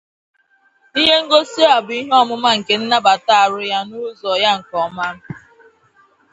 [1.01, 5.07] Ihe ngosi a bu ihe omuma nke nabata aru ya na uzo ya nke oma.